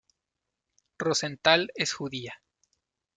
Rosenthal 0.97 1.69
es 1.75 1.93
judía. 1.93 2.41